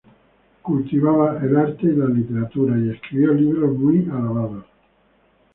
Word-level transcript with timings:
Cultivaba 0.63 1.37
el 1.43 1.55
arte 1.55 1.83
y 1.85 1.95
la 1.95 2.07
literatura, 2.07 2.75
y 2.75 2.89
escribió 2.89 3.35
libros 3.35 3.77
muy 3.77 4.03
alabados. 4.09 4.65